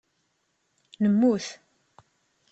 Nemmut. 1.01 1.45